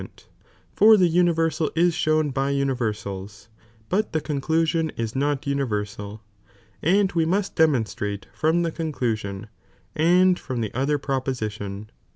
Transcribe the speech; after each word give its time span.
Aeat, 0.01 0.25
for 0.73 0.97
the 0.97 1.07
universal 1.07 1.69
is 1.75 1.93
shown 1.93 2.31
by 2.31 2.49
universale,, 2.51 3.49
but 3.87 4.13
the 4.13 4.19
cooclusion 4.19 4.89
is 4.97 5.15
not 5.15 5.45
universal, 5.45 6.23
and 6.81 7.11
we 7.11 7.23
must 7.23 7.55
denunutTBie 7.55 8.23
from 8.33 8.63
the 8.63 8.71
conclusion, 8.71 9.47
and 9.95 10.37
froni 10.39 10.61
the 10.61 10.73
other 10.73 10.97
proposi 10.97 11.45
I 11.45 11.49
tion. 11.49 11.91